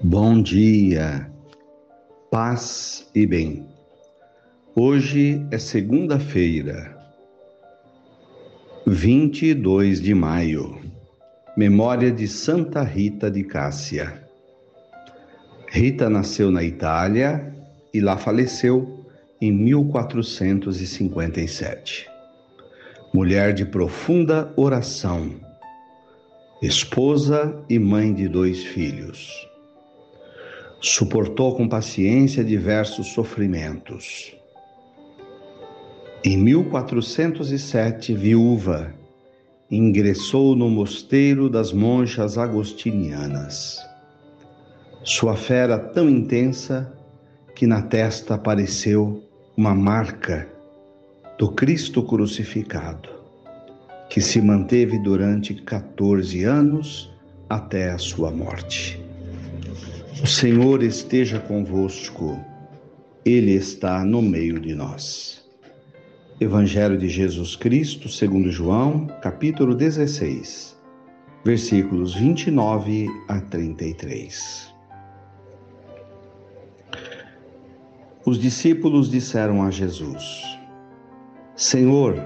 Bom 0.00 0.40
dia, 0.40 1.28
paz 2.30 3.10
e 3.12 3.26
bem. 3.26 3.66
Hoje 4.76 5.44
é 5.50 5.58
segunda-feira, 5.58 6.96
22 8.86 10.00
de 10.00 10.14
maio, 10.14 10.80
memória 11.56 12.12
de 12.12 12.28
Santa 12.28 12.84
Rita 12.84 13.28
de 13.28 13.42
Cássia. 13.42 14.22
Rita 15.66 16.08
nasceu 16.08 16.52
na 16.52 16.62
Itália 16.62 17.52
e 17.92 18.00
lá 18.00 18.16
faleceu 18.16 19.04
em 19.40 19.50
1457. 19.50 22.08
Mulher 23.12 23.52
de 23.52 23.64
profunda 23.64 24.52
oração, 24.54 25.28
esposa 26.62 27.60
e 27.68 27.80
mãe 27.80 28.14
de 28.14 28.28
dois 28.28 28.62
filhos 28.62 29.47
suportou 30.80 31.56
com 31.56 31.68
paciência 31.68 32.44
diversos 32.44 33.08
sofrimentos. 33.08 34.34
Em 36.24 36.36
1407, 36.36 38.14
viúva, 38.14 38.92
ingressou 39.70 40.54
no 40.54 40.68
mosteiro 40.68 41.48
das 41.48 41.72
monjas 41.72 42.38
agostinianas. 42.38 43.78
Sua 45.04 45.36
fé 45.36 45.58
era 45.58 45.78
tão 45.78 46.08
intensa 46.08 46.92
que 47.54 47.66
na 47.66 47.82
testa 47.82 48.34
apareceu 48.34 49.22
uma 49.56 49.74
marca 49.74 50.48
do 51.38 51.50
Cristo 51.52 52.02
crucificado, 52.02 53.08
que 54.08 54.20
se 54.20 54.40
manteve 54.40 54.98
durante 54.98 55.54
14 55.54 56.44
anos 56.44 57.10
até 57.48 57.90
a 57.90 57.98
sua 57.98 58.30
morte. 58.30 59.07
O 60.20 60.26
Senhor 60.26 60.82
esteja 60.82 61.38
convosco, 61.38 62.36
Ele 63.24 63.52
está 63.52 64.04
no 64.04 64.20
meio 64.20 64.58
de 64.58 64.74
nós. 64.74 65.48
Evangelho 66.40 66.98
de 66.98 67.08
Jesus 67.08 67.54
Cristo, 67.54 68.08
segundo 68.08 68.50
João, 68.50 69.06
capítulo 69.22 69.76
16, 69.76 70.76
versículos 71.44 72.16
29 72.16 73.06
a 73.28 73.40
33. 73.42 74.74
Os 78.26 78.40
discípulos 78.40 79.08
disseram 79.08 79.62
a 79.62 79.70
Jesus: 79.70 80.42
Senhor, 81.54 82.20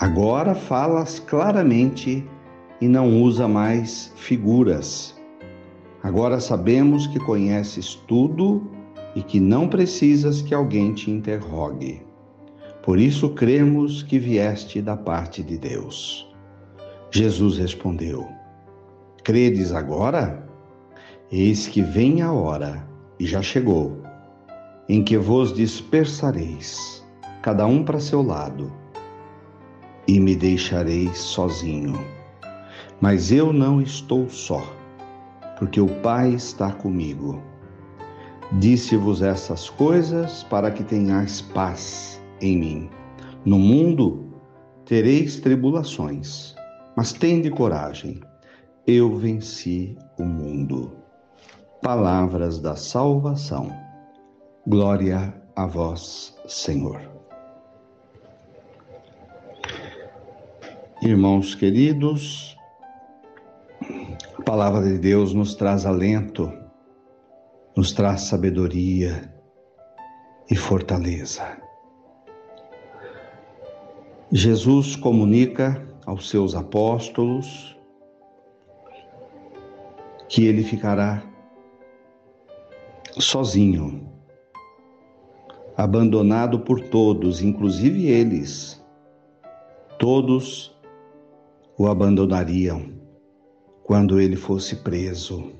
agora 0.00 0.52
falas 0.56 1.20
claramente 1.20 2.28
e 2.80 2.88
não 2.88 3.22
usa 3.22 3.46
mais 3.46 4.12
figuras 4.16 5.16
Agora 6.08 6.40
sabemos 6.40 7.06
que 7.06 7.20
conheces 7.20 7.94
tudo 7.94 8.66
e 9.14 9.22
que 9.22 9.38
não 9.38 9.68
precisas 9.68 10.40
que 10.40 10.54
alguém 10.54 10.94
te 10.94 11.10
interrogue. 11.10 12.00
Por 12.82 12.98
isso 12.98 13.28
cremos 13.34 14.02
que 14.02 14.18
vieste 14.18 14.80
da 14.80 14.96
parte 14.96 15.42
de 15.42 15.58
Deus. 15.58 16.26
Jesus 17.10 17.58
respondeu: 17.58 18.26
Credes 19.22 19.70
agora? 19.70 20.48
Eis 21.30 21.66
que 21.66 21.82
vem 21.82 22.22
a 22.22 22.32
hora, 22.32 22.88
e 23.20 23.26
já 23.26 23.42
chegou, 23.42 23.98
em 24.88 25.04
que 25.04 25.18
vos 25.18 25.52
dispersareis, 25.52 27.04
cada 27.42 27.66
um 27.66 27.84
para 27.84 28.00
seu 28.00 28.22
lado, 28.22 28.72
e 30.06 30.18
me 30.18 30.34
deixareis 30.34 31.18
sozinho. 31.18 32.02
Mas 32.98 33.30
eu 33.30 33.52
não 33.52 33.82
estou 33.82 34.26
só 34.30 34.77
porque 35.58 35.80
o 35.80 35.88
Pai 36.00 36.34
está 36.34 36.72
comigo. 36.72 37.42
Disse-vos 38.52 39.20
essas 39.20 39.68
coisas 39.68 40.44
para 40.44 40.70
que 40.70 40.82
tenhais 40.82 41.40
paz 41.40 42.22
em 42.40 42.56
mim. 42.56 42.90
No 43.44 43.58
mundo 43.58 44.32
tereis 44.86 45.38
tribulações, 45.40 46.54
mas 46.96 47.12
tende 47.12 47.50
coragem. 47.50 48.20
Eu 48.86 49.16
venci 49.16 49.98
o 50.18 50.24
mundo. 50.24 50.92
Palavras 51.82 52.58
da 52.58 52.74
salvação. 52.74 53.70
Glória 54.66 55.34
a 55.54 55.66
vós, 55.66 56.34
Senhor. 56.46 57.00
Irmãos 61.02 61.54
queridos, 61.54 62.57
palavra 64.48 64.80
de 64.80 64.96
Deus 64.96 65.34
nos 65.34 65.54
traz 65.54 65.84
alento, 65.84 66.50
nos 67.76 67.92
traz 67.92 68.22
sabedoria 68.22 69.30
e 70.50 70.56
fortaleza. 70.56 71.60
Jesus 74.32 74.96
comunica 74.96 75.86
aos 76.06 76.30
seus 76.30 76.54
apóstolos 76.54 77.78
que 80.30 80.46
ele 80.46 80.64
ficará 80.64 81.22
sozinho, 83.18 84.10
abandonado 85.76 86.60
por 86.60 86.80
todos, 86.88 87.42
inclusive 87.42 88.06
eles. 88.06 88.82
Todos 89.98 90.74
o 91.76 91.86
abandonariam 91.86 92.96
quando 93.88 94.20
ele 94.20 94.36
fosse 94.36 94.76
preso. 94.76 95.50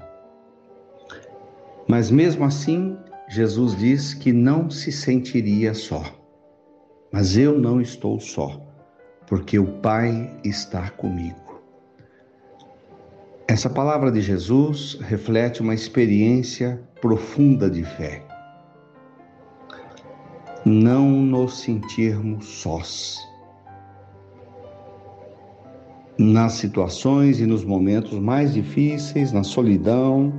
Mas 1.88 2.10
mesmo 2.10 2.44
assim, 2.44 2.94
Jesus 3.26 3.74
diz 3.74 4.12
que 4.12 4.34
não 4.34 4.68
se 4.68 4.92
sentiria 4.92 5.72
só. 5.72 6.04
Mas 7.10 7.38
eu 7.38 7.58
não 7.58 7.80
estou 7.80 8.20
só, 8.20 8.60
porque 9.26 9.58
o 9.58 9.80
Pai 9.80 10.30
está 10.44 10.90
comigo. 10.90 11.62
Essa 13.48 13.70
palavra 13.70 14.12
de 14.12 14.20
Jesus 14.20 14.98
reflete 15.00 15.62
uma 15.62 15.72
experiência 15.72 16.78
profunda 17.00 17.70
de 17.70 17.82
fé. 17.82 18.22
Não 20.66 21.08
nos 21.08 21.60
sentirmos 21.60 22.44
sós 22.44 23.27
nas 26.18 26.54
situações 26.54 27.38
e 27.38 27.46
nos 27.46 27.64
momentos 27.64 28.18
mais 28.18 28.52
difíceis, 28.52 29.30
na 29.30 29.44
solidão, 29.44 30.32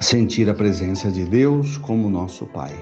sentir 0.00 0.48
a 0.48 0.54
presença 0.54 1.10
de 1.10 1.24
Deus 1.24 1.76
como 1.76 2.08
nosso 2.08 2.46
Pai. 2.46 2.74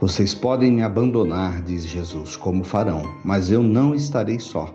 Vocês 0.00 0.34
podem 0.34 0.70
me 0.70 0.82
abandonar, 0.82 1.60
diz 1.62 1.84
Jesus, 1.84 2.36
como 2.36 2.62
farão, 2.62 3.02
mas 3.24 3.50
eu 3.50 3.62
não 3.62 3.94
estarei 3.94 4.38
só, 4.38 4.72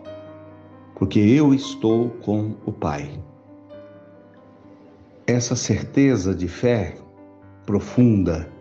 porque 0.96 1.20
eu 1.20 1.54
estou 1.54 2.10
com 2.22 2.56
o 2.66 2.74
Pai. 2.74 3.10
Essa 5.26 5.56
certeza 5.56 6.36
de 6.36 6.50
fé 6.50 6.98
profunda 7.66 8.52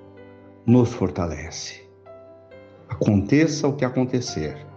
nos 0.64 0.92
fortalece. 0.92 1.82
Aconteça 2.88 3.66
o 3.66 3.74
que 3.74 3.84
acontecer, 3.84 4.69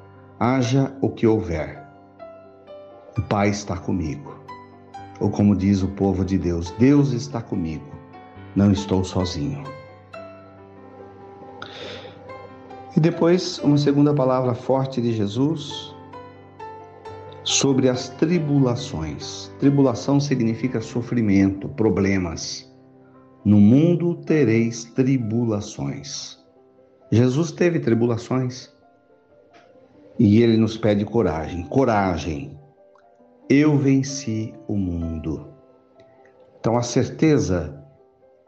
haja 0.43 0.93
o 0.99 1.09
que 1.09 1.25
houver, 1.25 1.81
o 3.17 3.21
Pai 3.21 3.47
está 3.47 3.77
comigo. 3.77 4.43
Ou 5.21 5.29
como 5.29 5.55
diz 5.55 5.81
o 5.81 5.87
povo 5.87 6.25
de 6.25 6.37
Deus, 6.37 6.71
Deus 6.71 7.13
está 7.13 7.41
comigo, 7.41 7.85
não 8.53 8.69
estou 8.69 9.05
sozinho. 9.05 9.63
E 12.93 12.99
depois, 12.99 13.57
uma 13.59 13.77
segunda 13.77 14.13
palavra 14.13 14.53
forte 14.53 15.01
de 15.01 15.13
Jesus 15.13 15.95
sobre 17.45 17.87
as 17.87 18.09
tribulações. 18.09 19.49
Tribulação 19.59 20.19
significa 20.19 20.81
sofrimento, 20.81 21.69
problemas. 21.69 22.69
No 23.45 23.61
mundo 23.61 24.15
tereis 24.25 24.83
tribulações. 24.83 26.37
Jesus 27.09 27.51
teve 27.53 27.79
tribulações. 27.79 28.72
E 30.17 30.41
ele 30.41 30.57
nos 30.57 30.77
pede 30.77 31.05
coragem. 31.05 31.63
Coragem. 31.63 32.59
Eu 33.49 33.77
venci 33.77 34.53
o 34.67 34.75
mundo. 34.75 35.47
Então, 36.59 36.77
a 36.77 36.83
certeza 36.83 37.83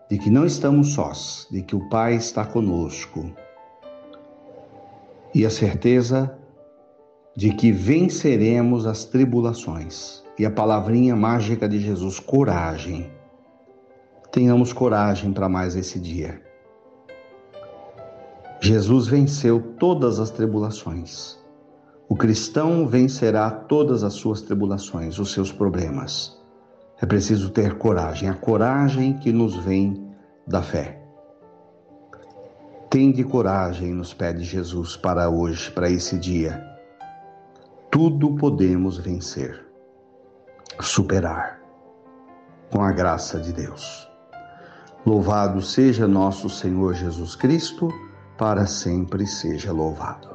de 0.09 0.17
que 0.17 0.29
não 0.29 0.45
estamos 0.45 0.93
sós, 0.93 1.47
de 1.51 1.61
que 1.61 1.75
o 1.75 1.89
Pai 1.89 2.15
está 2.15 2.45
conosco, 2.45 3.31
e 5.33 5.45
a 5.45 5.49
certeza 5.49 6.37
de 7.35 7.51
que 7.51 7.71
venceremos 7.71 8.87
as 8.87 9.03
tribulações. 9.03 10.23
E 10.39 10.45
a 10.45 10.51
palavrinha 10.51 11.15
mágica 11.15 11.67
de 11.67 11.79
Jesus, 11.79 12.19
coragem. 12.19 13.11
Tenhamos 14.31 14.71
coragem 14.71 15.33
para 15.33 15.49
mais 15.49 15.75
esse 15.75 15.99
dia. 15.99 16.41
Jesus 18.61 19.07
venceu 19.07 19.61
todas 19.77 20.19
as 20.19 20.29
tribulações. 20.29 21.37
O 22.07 22.15
cristão 22.15 22.87
vencerá 22.87 23.49
todas 23.49 24.03
as 24.03 24.13
suas 24.13 24.41
tribulações, 24.41 25.17
os 25.17 25.33
seus 25.33 25.51
problemas. 25.51 26.39
É 27.01 27.05
preciso 27.05 27.49
ter 27.49 27.77
coragem, 27.77 28.29
a 28.29 28.33
coragem 28.33 29.17
que 29.17 29.31
nos 29.31 29.55
vem 29.55 30.07
da 30.47 30.61
fé. 30.61 31.01
Tende 32.89 33.23
coragem, 33.23 33.91
nos 33.93 34.13
pede 34.13 34.43
Jesus 34.43 34.95
para 34.95 35.29
hoje, 35.29 35.71
para 35.71 35.89
esse 35.89 36.17
dia. 36.17 36.63
Tudo 37.89 38.35
podemos 38.35 38.97
vencer, 38.97 39.65
superar, 40.79 41.59
com 42.71 42.81
a 42.81 42.91
graça 42.91 43.39
de 43.39 43.51
Deus. 43.51 44.07
Louvado 45.05 45.61
seja 45.61 46.07
nosso 46.07 46.49
Senhor 46.49 46.93
Jesus 46.93 47.35
Cristo, 47.35 47.89
para 48.37 48.65
sempre 48.65 49.25
seja 49.25 49.71
louvado. 49.71 50.34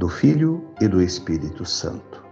do 0.00 0.08
Filho 0.08 0.64
e 0.80 0.88
do 0.88 1.02
Espírito 1.02 1.62
Santo. 1.66 2.24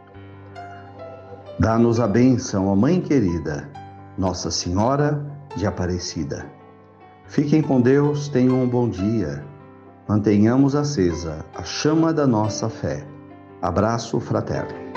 Dá-nos 1.61 2.00
a 2.00 2.09
bênção, 2.09 2.67
ó 2.67 2.75
Mãe 2.75 2.99
querida, 2.99 3.69
Nossa 4.17 4.50
Senhora 4.50 5.23
de 5.55 5.67
Aparecida. 5.67 6.47
Fiquem 7.26 7.61
com 7.61 7.79
Deus, 7.79 8.31
tenham 8.31 8.62
um 8.62 8.67
bom 8.67 8.88
dia. 8.88 9.44
Mantenhamos 10.09 10.75
acesa 10.75 11.44
a 11.55 11.62
chama 11.62 12.11
da 12.11 12.26
nossa 12.26 12.70
fé. 12.70 13.06
Abraço 13.61 14.19
fraterno. 14.19 14.88